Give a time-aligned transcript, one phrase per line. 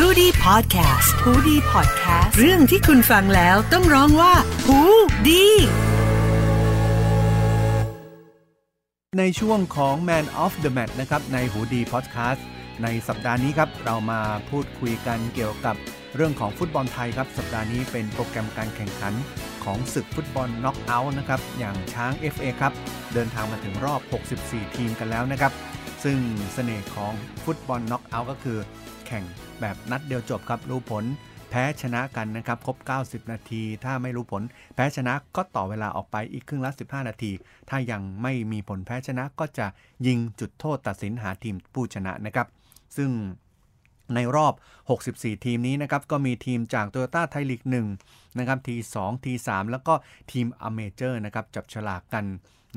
[0.00, 4.34] h o ดี้พอดแคสต์ฮูดี้พอดแคสต์เรื่องที่คุณฟังแล้วต้องร้องว่า
[4.66, 4.80] หู
[5.28, 5.46] ดี
[9.18, 12.46] ในช่วงของ Man of the Match นะครับในหูดีพอดแคสต์
[12.82, 14.20] ในสัปดาห์นี้ครับเรามา
[14.50, 15.76] พูดคุยกันเกี่ยวกับ
[16.16, 19.14] เรื่องของฟุตบอลไทยครับ สัปดาห์นี้เป็นโปรแกรมการแข่งขัน
[19.64, 22.72] ของศึกฟุตบอลน็อกเอาท์นะครับอย่างช้าง FA ครับ
[23.14, 24.00] เดินทางมาถึงรอบ
[24.38, 25.52] 64 ทีมกันแล้วนะครับ
[26.04, 26.18] ซึ่ง
[26.54, 27.12] เสน่ห์ของ
[27.44, 28.58] ฟุตบอลน็อกเอาท์ก็คือ
[29.06, 29.24] แข่ง
[29.60, 31.04] แบบนัดเดียวจบครับรู้ผล
[31.50, 34.42] แพ้ชนะกันนะครับครบ 90 นาที ถ้าไม่รู้ผล
[34.74, 37.32] แพ้ชนะก็ต่อเวลาออกไปอีกครึ่งละ 15 นาที
[37.70, 39.66] ถ้ายังไม่มีผลแพ้ชนะก็จะ
[40.06, 42.46] ยิงจุดโทษตัดสินหาทีมผู้ชนะนะครับ
[42.96, 43.10] ซึ่ง
[44.14, 44.54] ในรอบ
[44.98, 47.62] 64 ทีมนี้นะครับ ก็มีทีมจากโตโยต้าไทยลีก
[48.00, 49.94] 1นะครับที2ที3แล้วก็
[50.32, 52.24] ทีมอเมเจอร์นะครับ จับฉลากกัน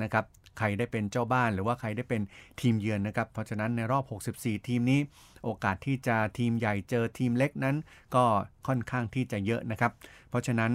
[0.02, 0.26] นะครับ
[0.60, 2.22] ใครได้เป็นเจ้าบ้านหรือว่าใครได้เป็น
[2.62, 4.04] ทีมเยือนนะครับ เพราะฉะนั้นในรอบ
[4.36, 5.00] 64 ทีมนี้
[5.44, 7.76] โอกาสที่จะทีมใหญ่เจอทีมเล็กนั้น
[8.16, 8.26] ก็
[8.68, 9.92] ค่อนข้างที่จะเยอะนะครับ
[10.30, 10.72] เพราะฉะนั้น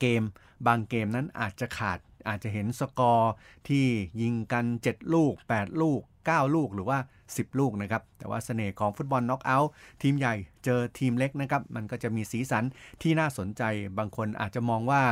[0.00, 0.22] เกม
[0.66, 1.98] บางเกมนั้นอาจจะขาด
[2.28, 3.32] อาจจะเห็นสกอร์
[3.68, 3.86] ที่
[4.22, 6.98] ยิงกัน 7 ลูก 8 ลูก 9 ลูกหรือว่า
[7.40, 9.70] 10 ลูกนะครับ แต่ว่าเสน่ห์ของฟุตบอลน็อกเอาท์
[10.02, 12.64] ทีมใหญ่เจอทีมเล็กนะครับ มันก็จะมีสีสัน
[13.02, 13.62] ที่น่าสนใจ
[13.98, 15.02] บางคนอาจจะมองว่า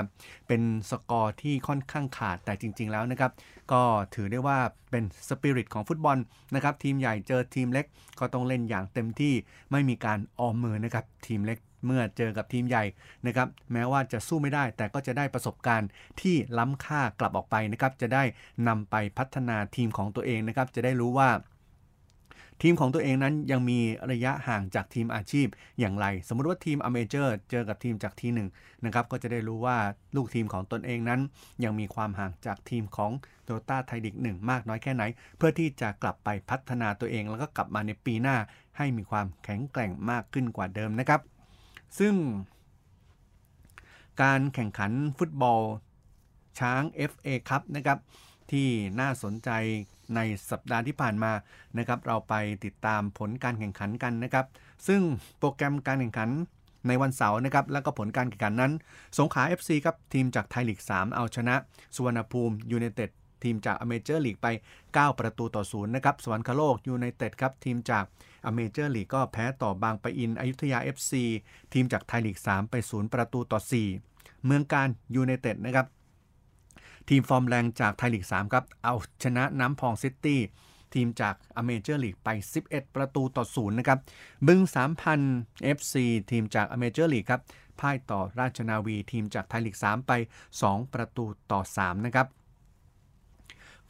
[0.49, 3.33] เป็นสกอร์ที่ค่อนข้างขาด แต่จริง ๆ แล้วนะครับ
[3.73, 3.83] ก็
[4.15, 4.59] ถือได้ว่า
[4.91, 6.19] เป็นสปิริตของฟุตบอล
[6.55, 7.87] นะครับ ทีมใหญ่เจอทีมเล็ก
[8.19, 9.35] ก็ต้องเล่นอย่างเต็มที่
[9.71, 12.85] ไม่มีการออมมือนะครับ ทีมเล็กเมื่อเจอกับทีมใหญ่
[13.27, 15.89] นะครับแม้ว่าจะสู้ไม่ได้แต่ก็จะได้ประสบการณ์
[16.21, 18.23] ที่ล้ำค่ากลับออกไปนะครับจะได้
[18.69, 21.29] นำไปพัฒนาทีมของตัวเองนะครับจะได้รู้ว่า
[22.63, 23.79] ทีมของตัวเองนั้นยังมี
[24.13, 25.47] ระยะห่างจากทีมอาชีพ
[25.81, 28.49] อย่างไร สมมุติว่าทีมอเมเจอร์เจอกับทีมจากทีหนึ่ง
[28.85, 29.79] นะครับก็จะได้รู้ว่า
[30.17, 31.21] ลูกทีมของตนเองนั้น
[31.65, 33.13] ยังมีความห่างจากทีมของ
[33.45, 35.03] โตต้าไทยดิกหนึ่งมากน้อยแค่ไหน
[35.37, 38.37] เพื่อที่จะกลับไปพัฒนาตัวเอง แล้วก็กลับมาในปีหน้า
[38.77, 41.21] ให้มีความแข็งแกร่งมากขึ้นกว่าเดิมนะครับ
[41.99, 42.15] ซึ่ง
[44.23, 45.61] การแข่งขันฟุตบอล
[46.61, 47.99] ช้าง FA ครับนะครับ
[48.51, 48.69] ที่
[49.01, 49.51] น่าสนใจ
[50.17, 51.33] ในสัปดาห์ที่ผ่านมา
[51.79, 52.35] นะครับเราไป
[52.65, 54.47] ติดตามผลการแข่งขันกันนะครับ
[54.87, 55.03] ซึ่ง
[55.39, 56.31] โปรแกรมการแข่งขัน
[56.89, 58.73] ในวันเสาร์นะครับ แล้วก็ผลการแข่งขันนั้น
[59.19, 61.55] สงขลา FC ครับทีมจากไทยลีก 3 เอาชนะ
[61.95, 63.11] สุวรรณภูมิยูไนเต็ด
[63.43, 64.47] ทีมจาก amateur league ไป
[64.85, 68.05] 9 ประตูต่อศูนย์นะครับ สวรรคโลกยูไนเต็ดครับ ทีมจาก
[68.47, 71.13] amateur league ก็แพ้ต่อบางปะอิน อยุธยา FC
[71.73, 73.61] ทีมจากไทยลีก 3 ไป 0 ประตูต่อ
[74.03, 75.87] 4 เมืองกาญจน์ยูไนเต็ดนะครับ
[77.11, 80.41] ทีมฟอร์มแรงจากไทยลีก 3 ครับ เอาชนะน้ำพองซิตี้
[80.95, 82.29] ทีมจาก amateur league ไป
[82.63, 83.99] 11 ประตูต่อ0นะครับ
[84.47, 84.61] บึง
[85.19, 85.95] สามพัน FC
[86.31, 87.41] ทีมจาก amateur league ครับ
[87.81, 90.13] พ่ายต่อราชนาวีทีมจากไทยลีก 3 ไป
[90.53, 92.27] 2 ประตูต่อ 3 นะครับ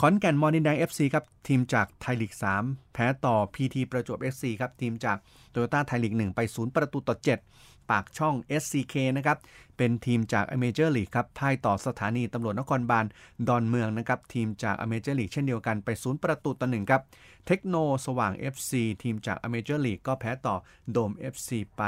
[0.01, 2.33] ขอนแก่นมอดินแดง FC ครับ ทีมจากไทยลีก
[2.65, 5.19] 3 แพ้ต่อ PT ประจวบ FC ครับ ทีมจาก
[5.51, 7.17] โตโยต้าไทยลีก 1 ไป 0 ประตูต่อ
[7.55, 9.39] 7 ปากช่อง SCK นะครับ
[9.77, 13.05] เป็นทีมจาก amateur league ครับพ่ายต่อสถานีตำรวจนครบาล
[13.49, 17.03] ดอนเมืองนะครับ ทีมจาก amateur league เช่นเดียวกันไป0ประตูต่อ1ครับ
[17.47, 20.57] เทคโนสว่าง FC ทีมจาก amateur league ก็แพ้ต่อ
[20.93, 21.83] โดม FC ไป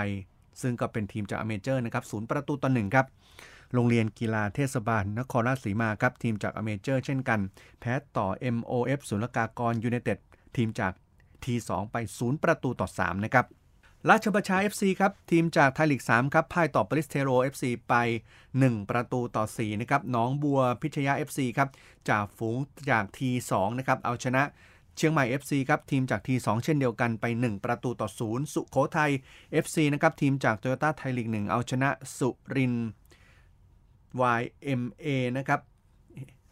[0.61, 3.07] ซึ่งก็เป็นทีมจาก amateur นะครับ0ประตูต่อ1ครับ
[3.75, 7.41] โรงเรียนกีฬาเทศบาลนครราชสีมาครับทีมจาก amateur เช่นกัน
[7.81, 8.27] แพ้ต่อ
[8.57, 10.19] MOF ศุลกากรยูไนเต็ด
[10.57, 10.93] ทีมจาก
[11.45, 13.47] T2 ไป 0 ประตูต่อ 3 นะครับ
[14.11, 17.95] ราชประชา FC ครับ ทีมจากไทยลีก 3 ครับพ่ายต่อโปลิศเทโร FC ไป
[18.43, 21.69] 1 ประตูต่อ 4 นะครับหนองบัวพิชยา FC ครับ
[22.09, 22.59] จ่าฝูง
[22.91, 24.43] จาก T2 นะครับ เอาชนะ
[24.97, 29.11] เชียงใหม่ FC ครับ ทีมจาก T2 เช่นเดียวกันไป 1 ประตูต่อ 0 สุโขทัย
[29.65, 32.89] FC นะครับ ทีมจากโตโยต้าไทยลีก 1 เอาชนะสุรินทร์
[34.41, 35.61] YMA นะครับ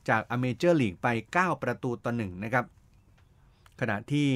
[0.08, 1.06] จาก amateur league ไป
[1.36, 2.64] 9 ประตูต่อ 1 นะครับ
[3.80, 4.28] ขณะที่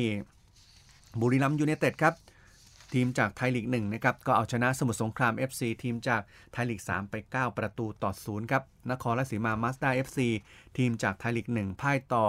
[1.20, 2.14] บุรีรัมย์ยูไนเต็ดครับ
[2.92, 6.22] ทีมจากไทยลีก1นะครับก็เอาชนะสมุทรสงคราม FC ทีมจาก
[6.52, 10.18] ไทยลีก 3 ไป 9 ประตูต่อ0ครับนครราชสีมามาสด้า FC
[10.78, 12.24] ทีมจากไทยลีก 1 พ่ายต่อ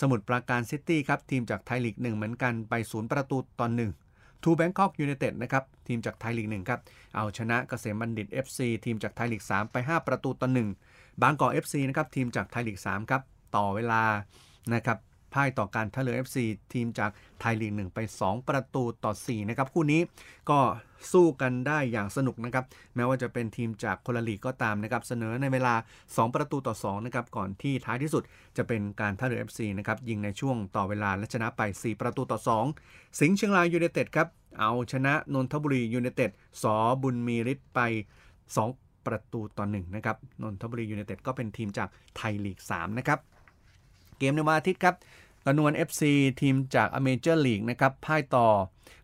[0.00, 3.68] สมุทรปราการซิตี้ครับทีมจากไทยลีก 1 เหมือนกันไป 0 ประตูต่อ
[4.04, 6.80] 1ทรูแบงค็อกยูไนเต็ดนะครับทีมจากไทยลีก1ครับ
[7.16, 10.48] เอาชนะเกษมบัณฑิต FC ทีมจากไทยลีก 3 ไป 5 ประตูต่อ
[10.84, 13.22] 1บางกอก FC นะครับทีมจากไทยลีก3ครับ
[13.56, 14.02] ต่อเวลา
[14.74, 14.98] นะครับ
[15.36, 16.36] พ่ายต่อการท่าเรือ FC
[16.72, 17.10] ทีมจาก
[17.40, 20.00] ไทยลีก1ไป 2 ประตูต่อ4นะครับคู่นี้
[20.50, 20.58] ก็
[21.12, 25.74] สู้กันได้อย่างสนุกนะครับแม้ว่าจะเป็นทีมจากคนละลีกก็ตามนะครับเสนอในเวลา
[26.04, 28.22] 2 ประตูต่อ2นะครับก่อนที่ท้ายที่สุด
[28.56, 32.38] จะเป็นการท่าเรือ FC นะครับยิงในช่วงต่อเวลาและชนะไป 4 ประตูต่อ
[32.82, 34.28] 2 สิงห์เชียงรายยูไนเต็ดครับ
[34.60, 36.30] เอาชนะนนทบุรียูไนเต็ด
[36.62, 37.80] สอบุญมีฤทธิ์ไป
[38.44, 43.20] 2ประตูต่อ1นะครับ นนทบุรียูไนเต็ดก็เป็นทีมจากไทยลีก 3 นะครับ
[44.18, 44.94] เกมในวันอาทิตย์ครับ
[45.48, 46.02] กระนวน FC
[46.40, 48.46] ทีมจาก amateur league นะครับพ่ายต่อ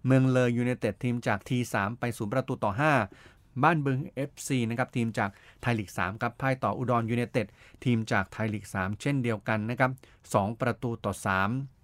[0.06, 2.73] เมืองเลยยูไนเต็ดทีมจาก T3 ไปศูนย์ประตูต่อ
[3.17, 3.99] 5 บ้านบึง
[4.31, 5.31] FC นะครับทีมจาก
[5.62, 7.47] ไทยลีก3ครับพ่ายต่ออุดรยูไนเต็ด
[7.85, 9.91] ทีมจากไทยลีก 3 เช่นเดียวกันนะครับ
[10.27, 11.12] 2ประตูต่อ
[11.50, 11.81] 3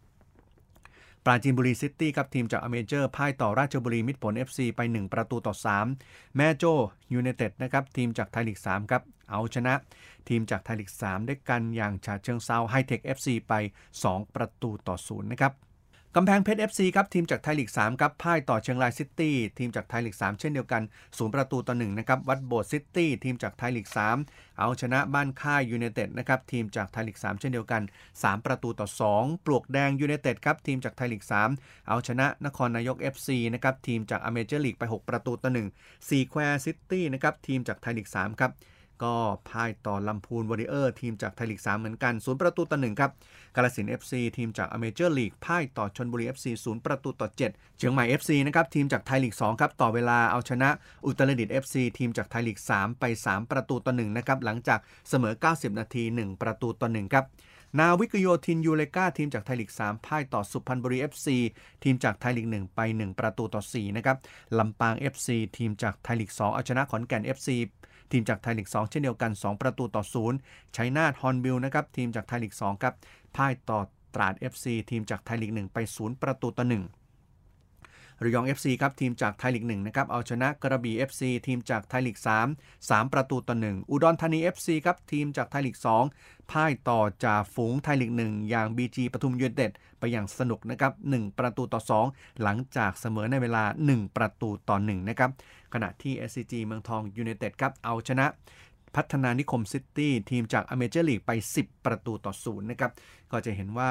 [1.25, 5.55] ปราจีนบุรีซิตี้ครับทีมจาก amateur พ่ายต่อราชบุรีมิตรผล FC ไป 1 ประตูต่อ
[5.95, 6.65] 3 แม่โจ้
[7.13, 9.75] ยูไนเต็ดนะครับทีมจากไทยลีก3ครับเอาชนะ
[10.29, 13.53] ทีมจากไทยลีก3ด้วยกันอย่างฉะเชิงเทราไฮเทค FC ไป
[13.99, 15.53] 2 ประตูต่อ0นะครับ
[16.17, 20.83] กำแพงเพชร FC ครับทีมจากไทยลีก 3 ครับพ่ายต่อเชียงรายซิตี้ทีมจากไทยลีก 3 เช่นเดียวกัน
[21.19, 23.89] ศูนย์ประตูต่อ1นะครับวัดโบสถ์ซิตี้ทีมจากไทยลีก
[24.23, 27.83] 3 เอาชนะบ้านค่ายยูไนเต็ดนะครับทีมจากไทยลีก 3 เช่นเดียวกัน
[28.15, 31.25] 3 ประตูต่อ 2 ปลวกแดงยูไนเต็ดครับทีมจากไทยลีก
[31.55, 35.51] 3 เอาชนะนครนายก FC นะครับทีมจาก amateur league ไป 6 ประตูต่อ
[35.81, 38.53] 1ซีแควร์ซิตี้นะครับทีมจากไทยลีก 3 ครับ
[39.05, 39.15] ก็
[39.49, 43.11] พ่ายต่อลำพูนวอริเออร์ทีมจากไทยลีก 3 เหมือนกันศูนย์ประตูต่อหนึ่งครับ
[43.57, 50.71] กาฬสินธุ์ FC ทีมจาก amateur league พ่ายต่อชลบุรี FC ศูนย์ประตูต่อ 7 เชียงใหม่ FC นะครับทีมจากไทยลีก 2 ครับ ต่อเวลาเอาชนะ
[51.07, 54.79] อุตรดิตถ์ FC ทีมจากไทยลีก 3 ไป 3 ประตูต่อ 1 นะครับ หลังจาก
[55.09, 57.27] เสมอ 90 นาที 1 ประตูต่อ 1 ครับ
[57.79, 61.27] นาวิกโยธินยูเรก้าทีมจากไทยลีก 3 พ่ายต่อสุพรรณบุรี FC
[61.85, 64.17] ทีมจากไทยลีก 1 ไป 1 ประตูต่อ 4 นะครับ
[64.59, 67.49] ลำปาง FC ทีมจากไทยลีก 2 เอาชนะขอนแก่น FC
[68.11, 70.03] ทีมจากไทยลีก 2 เช่นเดียวกัน 2 ประตูต่อ
[70.41, 72.95] 0ชัยนาทฮอร์นบิลนะครับทีมจากไทยลีก 2 ครับ
[73.37, 73.81] พ่ายต่อ
[74.15, 77.08] ตราด FC ทีมจากไทยลีก 1 ไป 0 ประตูต่อ1
[78.25, 82.19] ระยอง FC ครับทีมจากไทยลีก1นะครับเอาชนะกระบี่ FC ทีมจากไทยลีก
[82.53, 85.77] 3 3 ประตูต่อ 1 อุดรธานี FC ครับทีมจากไทยลีก
[86.15, 95.31] 2 พ่ายต่อจ่าฝูงไทยลีก 1 อย่าง BG ปทุมยูเนเต็ดไปอย่างสนุกนะครับ1ประตูต่อ 2 หลังจากเสมอในเวลา 1 ประตูต่อ1นะครับ
[95.75, 98.27] ขณะที่ SCG เมืองทองยูเนเต็ดครับเอาชนะ
[98.97, 101.31] พัฒนานิคมซิตี้ทีมจาก amateur league ไป
[101.61, 102.93] 10 ประตูต่อศูนย์นะครับ
[103.31, 103.89] ก็จะเห็นว่า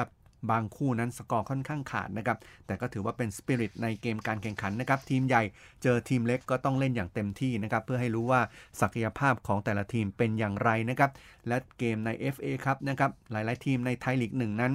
[0.50, 5.42] บางคู่นั้นสกอร์ค่อนข้างขาดนะครับ แต่ก็ถือว่าเป็นสปิริตในเกมการแข่งขันนะครับ ทีมใหญ่
[5.82, 8.40] เจอทีมเล็กก็ต้องเล่นอย่างเต็มที่นะครับ เพื่อให้รู้ว่า
[8.80, 11.10] ศักยภาพของแต่ละทีมเป็นอย่างไรนะครับ
[11.48, 14.72] และเกมใน FA ครับนะครับ หลายๆ ทีมในไทยลีกหนึ่งนั้น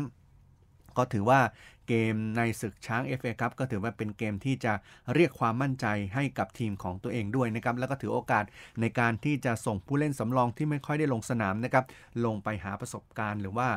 [0.97, 1.39] ก็ถือว่า
[1.87, 4.73] เกมในศึกช้าง FA ครับก็ถือว่าเป็นเกมที่จะ
[5.13, 5.85] เรียกความมั่นใจ
[6.15, 8.43] ให้กับทีมของตัวเองด้วยนะครับ แล้วก็ถือโอกาส
[8.81, 11.85] ในการที่จะส่งผู้เล่นสำรองที่ไม่ค่อยได้ลงสนามนะครับ
[12.25, 13.67] ลงไปหาประสบการณ์ หรือว่า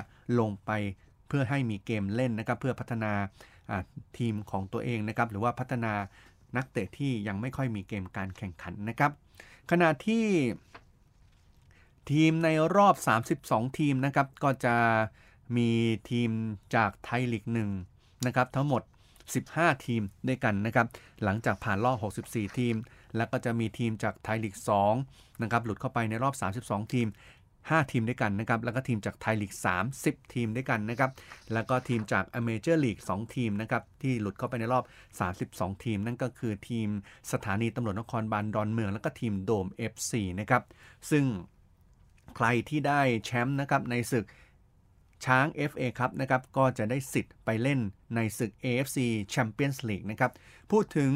[0.40, 0.70] ลงไป
[1.28, 3.12] เพื่อให้มีเกมเล่นนะครับเพื่อพัฒนา
[4.18, 5.92] ทีมของตัวเองนะครับหรือว่าพัฒนา
[6.56, 9.10] นักเตะที่ยังไม่ค่อยมีเกมการแข่งขันนะครับ
[9.70, 10.24] ขณะที่
[12.12, 12.94] ทีมในรอบ
[13.36, 14.76] 32 ทีมนะครับก็จะ
[15.56, 15.70] มี
[16.10, 16.30] ทีม
[16.74, 17.70] จากไทยลีกหนึ่ง
[18.26, 18.82] นะครับทั้งหมด
[19.34, 20.86] 15 ทีมด้วยกันนะครับ
[21.24, 21.96] หลังจากผ่านรอบ
[22.26, 22.74] 64 ทีม
[23.16, 24.56] แล้วก็จะมีทีมจากไทยลีก
[24.98, 27.06] 2นะครับหลุดเข้าไปในรอบ 32 ทีม
[27.70, 31.10] 5 ทีมด้วยกันนะครับ แล้วก็ทีมจากไทยลีก 3 10 ทีมด้วยกันนะครับ
[31.52, 34.84] แล้วก็ทีมจากอเมเจอร์ลีก 2 ทีมนะครับ ที่หลุดเข้าไปในรอบ
[35.34, 36.88] 32 ทีม นั่นก็คือทีม
[37.32, 40.62] สถานีตำรวจนครบาลดอนเมือง แล้วก็ทีมโดม FC นะครับ
[41.10, 41.24] ซึ่ง
[42.36, 44.26] ใครที่ได้แชมป์นะครับในศึก
[45.24, 47.80] ช้าง FA ครับนะครับ ก็จะได้สิทธิ์ไปเล่น
[48.14, 48.98] ในศึก AFC
[49.34, 50.32] Champions League นะครับ
[50.70, 51.12] พูดถึง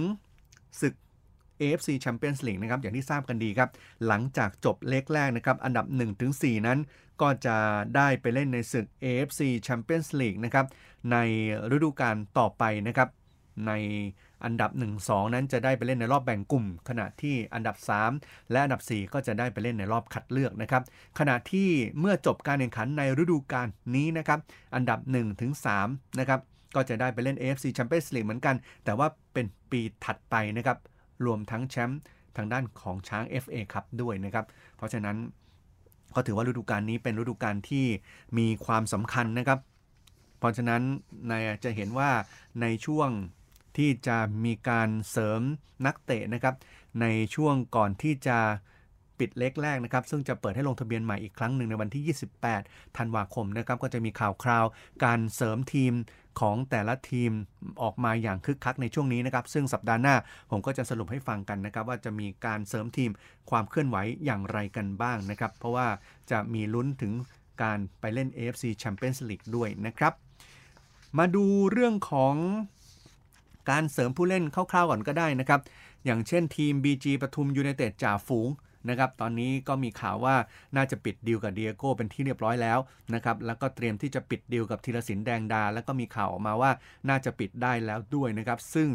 [0.80, 0.94] ศึก
[1.62, 3.70] AFC Champions League นะครับอย่างที่ทราบกันดีครับ
[4.06, 5.86] หลังจากจบเล็กแรกนะครับ อันดับ
[6.26, 6.78] 1-4 นั้น
[7.22, 7.56] ก็จะ
[7.96, 10.66] ได้ไปเล่นในศึก AFC Champions League นะครับ
[11.12, 11.16] ใน
[11.74, 13.08] ฤดูกาลต่อไปนะครับ
[13.66, 13.72] ใน
[14.44, 14.70] อันดับ
[15.02, 17.76] 1-2 นั้นจะได้ไปเล่นในรอบแบ่งกลุ่ม ขณะที่อันดับ
[18.14, 20.82] 3 และอันดับ 4 ก็จะได้ไปเล่นในรอบคัดเลือกนะครับ
[21.18, 21.68] ขณะที่
[21.98, 24.38] เมื่อจบการแข่งขันในฤดูกาลนี้นะครับ
[24.74, 24.98] อันดับ
[25.58, 26.40] 1-3 นะครับ
[26.74, 30.78] ก็จะได้ไปเล่น AFC Champions League เหมือนกัน แต่ว่าเป็นปีถัดไปนะครับ
[31.26, 32.00] รวมทั้งแชมป์
[32.36, 34.44] ทางด้านของช้าง FA ครับด้วยนะครับ
[34.76, 35.16] เพราะฉะนั้น
[36.14, 37.86] ก็ถือว่าฤดูกาลนี้เป็นฤดูกาลที่
[38.38, 39.58] มีความสำคัญนะครับ
[40.38, 40.82] เพราะฉะนั้น
[41.30, 42.10] นายจะเห็นว่า
[42.60, 43.10] ในช่วง
[43.76, 45.40] ที่จะมีการเสริม
[45.86, 46.54] นักเตะนะครับ
[47.00, 48.38] ในช่วงก่อนที่จะ
[49.18, 54.64] ปิดเล็กแรกนะครับ ซึ่งจะเปิดให้ลงทะเบียนใหม่อีกครั้งหนึ่งในวันที่ 28 ธันวาคมนะครับ ก็จะมีข่าวคราว
[55.04, 55.92] การเสริมทีม
[56.40, 57.30] ของแต่ละทีม
[57.82, 60.14] ออกมาอย่างคึกคักในช่วงนี้นะครับ ซึ่งสัปดาห์หน้า
[60.50, 63.10] ผมก็จะสรุปให้ฟังกันนะครับ ว่าจะมีการเสริมทีม
[63.50, 65.88] ความเคลื่อนไหวอย่างไรกันบ้างนะครับ เพราะว่า
[66.30, 67.12] จะมีลุ้นถึง
[67.62, 70.12] การไปเล่น AFC Champions League ด้วยนะครับ
[71.18, 72.34] มาดูเรื่องของ
[73.70, 75.60] การเสริมผู้เล่นคร่าวๆก่อนก็ได้นะครับ
[76.04, 78.48] อย่างเช่นทีม BG ปทุมยูไนเต็ดจ่าฝูง
[78.88, 80.36] นะครับตอนนี้ก็มีข่าวว่า
[80.76, 82.78] น่าจะปิดดีลกับเดียโก้เป็นที่เรียบร้อยแล้ว
[83.14, 86.70] นะครับแล้วก็เตรียมที่จะปิดดีลกับธีรศิลป์แดงดา แล้วก็มีข่าวออกมาว่า
[87.08, 88.88] น่าจะปิดได้แล้วด้วยนะครับ ซึ่ง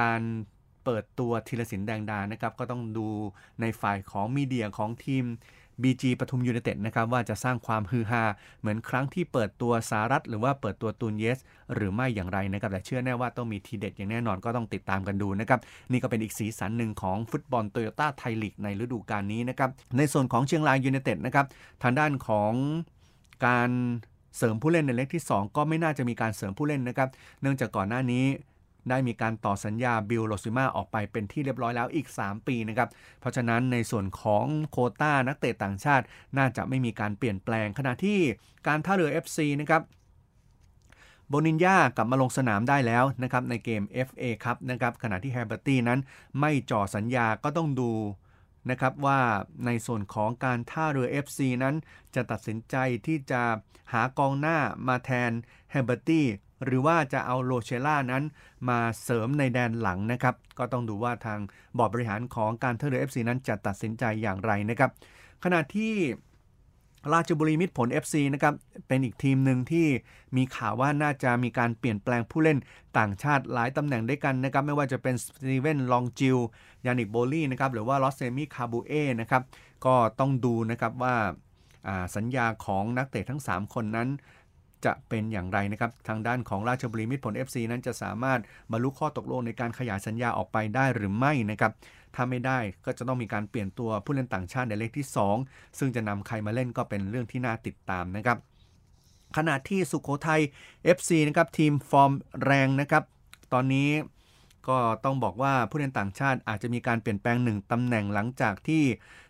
[0.00, 0.20] การ
[0.84, 3.08] เปิดตัวธีรศิลป์แดงดานะครับก็ต้องดู
[3.60, 5.24] ในฝ่ายของ media ของทีม
[5.82, 8.24] BG ปทุมยูเนเต็ดนะครับว่าจะสร้างความฮือฮา
[8.60, 11.38] เหมือนครั้งที่เปิดตัวสารัชหรือว่าเปิดตัวตูเญซ
[11.74, 15.60] หรือไม่อย่างไรนะครับแต่เชื่อแน่ว่าต้องมีทีเด็ดอย่างแน่นอนก็ต้องติดตามกันดูนะครับ
[15.92, 21.46] นี่ก็เป็นอีกสีสันหนึ่งของฟุตบอลโตโยต้าไทยลีกในฤดูกาลนี้นะครับในส่วนของเชียงรายยูเนเต็ดนะครับ
[21.82, 22.52] ทางด้านของ
[23.46, 23.70] การ
[24.36, 27.08] เสริมผู้เล่นในเลกที่ 2 ก็ไม่น่าจะมีการเสริมผู้เล่นนะครับ
[27.40, 28.24] เนื่องจากก่อนหน้านี้
[28.90, 32.88] ได้มีการต่อสัญญาบิลโลซิมาออกไปเป็นที่เรียบร้อยแล้วอีก 3 ปีนะครับ
[33.20, 36.04] เพราะฉะนั้นในส่วนของโควตานักเตะต่างชาติ
[36.38, 38.18] น่าจะไม่มีการเปลี่ยนแปลงขณะที่
[38.66, 39.82] การท่าเรือ FC นะครับ
[41.28, 46.00] โบนิยากลับมาลงสนามได้แล้วนะครับในเกม FA ครับนะครับขณะที่แฮร์เบอร์ตี้นั้น
[46.40, 47.92] ไม่ต่อสัญญาก็ต้องดู
[48.70, 49.20] นะครับว่า
[49.66, 51.74] ในส่วนของการท่าเรือ FC นั้น
[52.14, 52.76] จะตัดสินใจ
[53.06, 53.42] ที่จะ
[53.92, 55.30] หากองหน้ามาแทน
[55.70, 56.26] แฮร์เบอร์ตี้
[56.64, 58.22] หรือว่าจะเอาโรเชล่านั้น
[58.68, 61.38] มาเสริมในแดนหลังนะครับ ก็ต้องดูว่าทาง
[61.78, 64.90] บอร์ดบริหารของการเทอร์เรือ FC นั้นจะตัดสินใจอย่างไรนะครับ
[65.44, 65.94] ขณะที่
[67.14, 68.54] ราชบุรีมิตรผล FC นะครับ
[68.88, 69.86] เป็นอีกทีมหนึ่งที่
[70.36, 72.58] มีข่าวว่าน่าจะมีการเปลี่ยนแปลงผู้เล่น
[72.98, 76.38] ต่างชาติหลายตำแหน่งด้วยกันนะครับ ไม่ว่าจะเป็นสตีเวนลองจิล
[76.86, 79.42] ยานนิกโบลี่นะครับหรือว่าลอสเซมี คาราบูเอนะครับ
[79.84, 81.16] ก็ต้องดูนะครับว่า
[82.16, 84.08] สัญญาของนักเตะทั้ง 3 คนนั้น
[84.84, 91.72] จะเป็นอย่างไรนะครับ ทางด้านของราชบุรีมิตรผล FC นั้นจะสามารถบรรลุข้อตกลงในการขยายสัญญาออกไปได้หรือไม่นะครับ
[92.14, 95.06] ถ้าไม่ได้ก็จะต้องมีการเปลี่ยนตัวผู้เล่นต่างชาติในเลกที่
[95.40, 98.38] 2 ซึ่งจะนำใครมาเล่นก็เป็นเรื่องที่น่าติดตามนะครับ
[99.36, 100.40] ขณะที่สุโขทัย
[100.96, 102.12] FC นะครับทีมฟอร์ม
[102.44, 103.02] แรงนะครับ
[103.52, 103.90] ตอนนี้
[104.68, 108.82] ก็ต้องบอกว่าผู้เล่นต่างชาติอาจจะมีการเปลี่ยนแปลงหนึ่งตำแหน่งหลังจากที่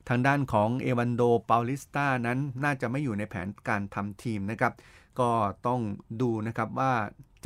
[0.08, 4.72] ทางด้านของเอวานโดร เปาลิสต้านั้นน่าจะไม่อยู่ในแผนการทำทีมนะครับ
[5.20, 5.30] ก็
[5.66, 5.80] ต้อง
[6.20, 6.92] ดูนะครับว่า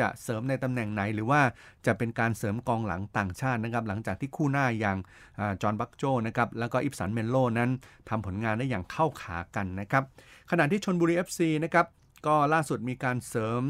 [0.00, 1.40] จะเสริมในตำแหน่งไหน หรือว่า
[1.86, 4.98] จะเป็นการเสริมกองหลังต่างชาตินะครับ หลังจากที่คู่หน้าอย่าง
[5.62, 7.70] จอห์นบาจโจ้นะครับแล้วก็อิบสันเมโลนั้น
[8.08, 10.04] ทำผลงานได้อย่างเข้าขากันนะครับ
[10.50, 11.86] ขณะที่ชลบุรี FC นะครับ
[12.26, 13.62] ก็ล่าสุดมีการเสริม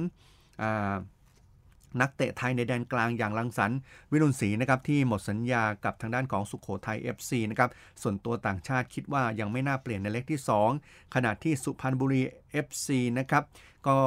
[2.00, 3.70] นักเตะไทยในแดนกลางอย่างลังสัน
[4.12, 7.70] วิรุณศรีนะครับที่หมดสัญญากับทางด้านของสุขโขทัย FC นะครับ
[8.02, 10.40] ส่วนตัวต่างชาติคิดว่ายังไม่น่าเปลี่ยนในเล็กที่
[10.76, 12.22] 2 ขณะที่สุพรรณบุรี
[12.66, 12.88] FC
[13.18, 13.44] นะครับ
[13.88, 13.98] ก็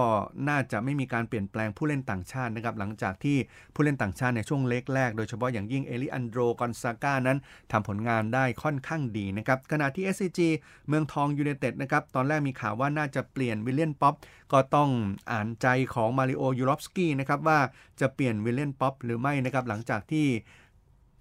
[0.49, 3.37] น่าจะไม่มีการเปลี่ยนแปลงผู้เล่นต่างชาตินะครับหลังจากที่
[3.73, 7.37] ผู้เล่นต่างชาติในช่วงเล็กแรกโดยเฉพาะอย่างยิ่งเอลิอันโดรกอนซาก้านั้น
[7.71, 10.39] ทำผลงานได้ค่อนข้างดีนะครับขณะที่ SCG
[10.87, 14.15] เมืองทองยูเนเต็ดนะครับตอนแรกมีข่าวว่าน่าจะเปลี่ยนวิลเลียนป็อปป์
[14.51, 14.89] ก็ต้อง
[15.31, 17.59] อ่านใจของมาริโอยูรอฟสกี้นะครับว่า
[17.99, 20.27] จะเปลี่ยนวิลเลียนป็อปป์หรือไม่นะครับหลังจากที่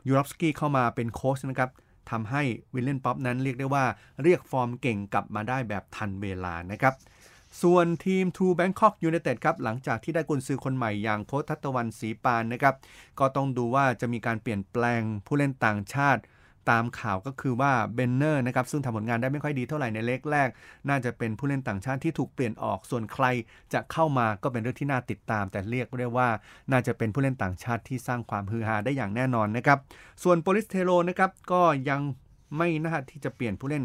[0.06, 1.70] ยูรอฟสกี้เข้ามาเป็นโค้ชนะครับ
[2.10, 2.42] ทำให้
[2.74, 3.84] วิลเลียนป็อปป์นั้นเรียกได้ว่า
[4.22, 6.94] เรียกฟอร์มเก่งกลับมาได้แบบทันเวลานะครับ
[7.62, 12.74] ส่วนทีม True Bangkok United ครับหลังจากที่ได้กุนซือคนใหม่อย่างโค้ชธชตวันศรีปานนะครับ
[13.18, 16.20] ก็ต้องดูว่าจะมีการเปลี่ยนแปลงผู้เล่นต่างชาติ
[16.70, 20.48] ตามข่าวก็คือว่าเบนเนอร์นะครับซึ่งทำผลงานได้ไม่ค่อยดีเท่าไหร่ในเลกแรก
[20.88, 23.24] น่าจะเป็นผู้เล่นต่างชาติที่ถูกเปลี่ยนออกส่วนใคร
[23.72, 26.28] จะเข้ามาก็เป็นเรื่องที่น่าติดตาม แต่เรียกได้ว่า
[26.70, 29.78] น่าจะเป็นผู้เล่นต่างชาติที่สร้างความฮือฮาได้อย่างแน่นอนนะครับ
[30.22, 32.00] ส่วนโปลิศ เทโรนะครับก็ยัง
[32.56, 33.84] ไม่น่าที่จะเปลี่ยนผู้เล่น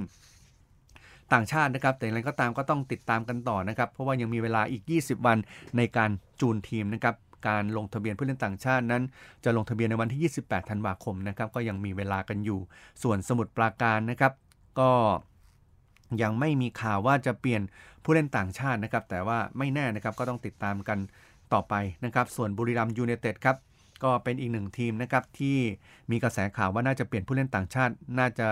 [1.34, 5.38] ต่างชาตินะครับ แต่อย่างไรก็ตามก็ต้องติดตามกันต่อนะครับ เพราะว่ายังมีเวลาอีก 20 วัน
[5.78, 7.16] ในการจูนทีมนะครับ
[7.48, 9.04] การลงทะเบียนผู้เล่นต่างชาตินั้น
[9.44, 12.60] จะลงทะเบียนในวันที่ 28 ธันวาคมนะครับก็ยังมีเวลากันอยู่
[13.04, 14.34] ส่วนสมุทรปราการนะครับ
[14.80, 14.92] ก็
[16.22, 17.62] ยังไม่มีข่าวว่าจะเปลี่ยน
[18.04, 21.00] ผู้เล่นต่างชาตินะครับ แต่ว่าไม่แน่นะครับก็ต้องติดตามกัน
[21.54, 21.74] ต่อไป
[22.06, 23.58] นะครับ ส่วนบุรีรัมย์ยูไนเต็ดครับ
[24.04, 25.58] ก็เป็นอีกหนึ่งทีมนะครับที่
[26.12, 28.48] มีกระแสข่าวว่าน่าจะเปลี่ยนผู้เล่นต่างชาติ น่าจะ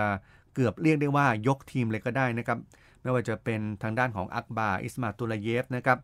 [0.54, 2.58] เกือบเรียกได้ว่ายกทีมเลยก็ได้นะครับ
[3.02, 5.98] ไม่ว่าจะเป็นทางด้านของอักบาร์ อิสมาตุลลาเยฟนะครับ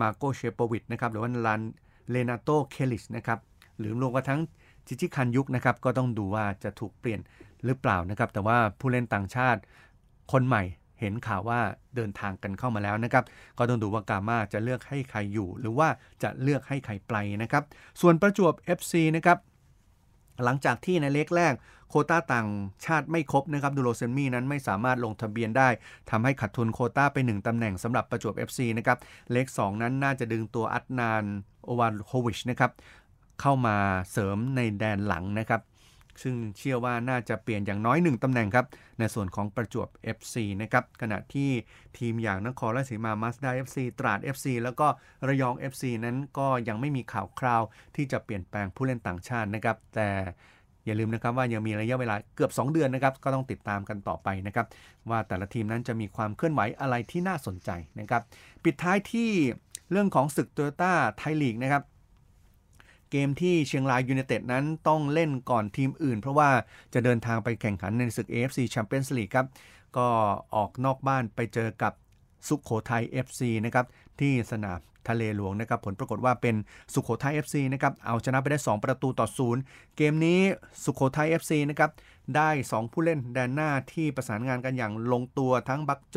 [0.00, 1.62] มาโกเชโปวิดนะครับหรือว่าลัน
[2.10, 3.38] เลนาโตเคลิชนะครับ
[3.78, 4.40] หรือรวมกระทั้ง
[4.86, 7.20] จิจิคันยุกนะครับก็ต้องดูว่าจะถูกเปลี่ยน
[7.64, 9.60] หรือเปล่านะครับ แต่ว่าผู้เล่นต่างชาติ
[10.32, 10.62] คนใหม่
[11.00, 11.60] เห็นข่าวว่า
[11.96, 13.24] เดินทางกันเข้ามาแล้วนะครับ
[13.58, 15.88] ก็ต้องดูว่ากาม่าจะเลือกให้ใครอยู่ หรือว่า
[16.22, 17.62] จะเลือกให้ใครไปนะครับ
[18.00, 19.38] ส่วนประจวบ FC นะครับ
[20.44, 21.54] หลังจากที่ในเล็กแรก
[21.88, 22.48] โคต้าต่าง
[22.86, 25.68] ชาติไม่ครบนะครับดูโรเซนมี่นั้นไม่สามารถลงทะเบียนได้
[26.10, 28.98] ทำให้ขาดทุนโคต้าไป 1ตำแหน่งสำหรับประจวบ FC นะครับ
[29.32, 31.24] เลข2นั้นน่าจะดึงตัวอัตนาน
[31.64, 32.72] โอวานโควิชนะครับ
[33.40, 33.76] เข้ามา
[34.12, 35.60] เสริมในแดนหลังนะครับ
[36.22, 38.66] ซึ่งเชื่อว่าน่าจะเปลี่ยนอย่างน้อย 1ตำแหน่งครับ
[38.98, 41.50] ในส่วนของประจวบ FC นะครับขณะที่
[41.98, 44.86] ทีมอย่างนครราชสีมามาสด้า FC ตราด FC แล้วก็
[45.28, 47.62] ระยอง FC นั้นก็ยังไม่มีข่าวคราว
[47.96, 50.08] ที่จะเปลี่ยนแปลงผู้เล่นต่างชาตินะครับแต่
[50.86, 54.66] อย่าลืมนะครับว่ายังมีระยะเวลาเกือบ 2 เดือนนะครับก็ต้องติดตามกันต่อไปนะครับ
[55.10, 58.22] ว่าแต่ละทีมนั้นจะมีความเคลื่อนไหวอะไรที่น่าสนใจนะครับ
[58.64, 59.30] ปิดท้ายที่
[59.90, 61.82] เรื่องของศึกโตโยต้าไทยลีกนะครับ
[63.16, 66.50] เกมที่เชียงรายยูเนเต็ดนั้นต้องเล่นก่อนทีมอื่น เพราะว่า
[66.94, 69.46] จะเดินทางไปแข่งขันในศึก AFC Champions League ครับ
[69.96, 70.06] ก็
[70.54, 71.92] ออกนอกบ้านไปเจอกับ
[72.48, 73.86] สุขโขทัย FC นะครับ
[74.20, 76.54] ที่สนาม ทะเลหลวงนะครับผลปรากฏว่าเป็น
[76.94, 79.62] สุขโขทัย FC นะครับเอาชนะไปได้ 2 ประตูต่อศูนย์
[79.96, 80.40] เกมนี้
[80.84, 81.90] สุโขทัย FC นะครับ
[82.36, 86.16] ได้ 2 ผู้เล่นแดนหน้าที่ประสานงานกันอย่างลงตัวทั้งบาจโจ้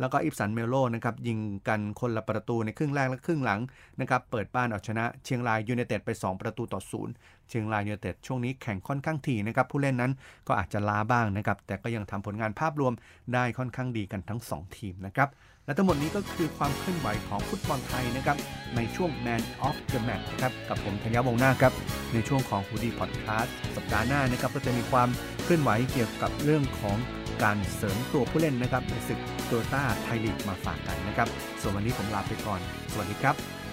[0.00, 3.60] แล้วก็อิบสันเมโลนะครับยิงกันคนละประตูในครึ่งแรกและครึ่งหลัง
[4.00, 7.12] นะครับเปิดบ้านเอาชนะเชียงรายยูเนเต็ดไป 2 ประตูต่อศูนย์
[7.48, 10.12] เชียงรายยูเนเต็ดช่วงนี้แข่งค่อนข้างถี่นะครับผู้เล่นนั้น
[10.48, 12.92] ก็อาจจะล้าบ้างนะครับแต่ก็ยังทำผลงานภาพรวม
[13.34, 15.28] ได้ค่อนข้างดีกันทั้ง 2 ทีมนะครับ
[15.66, 18.36] และทั้งหมดนี้ก็คือความเคลื่อนไหวของฟุตบอลไทยนะครับ
[18.76, 21.72] ในช่วง Man of the Match นะครับกับผมธัญญาวงศ์นาครับ
[22.12, 25.08] ในช่วงของฮูดี้พอดแคสต์สัปดาห์หน้านะครับก็จะมีความ
[25.42, 26.96] เคลื่อนไหวเกี่ยวกับเรื่องของ
[27.42, 31.28] การเสริมตัวผู้เล่นนะครับในศึกโตต้าไทยลีกมาฝากกันนะครับ
[31.60, 32.60] ส่วนวันนี้ผมลาไปก่อน
[32.92, 33.65] สวัสดีครับ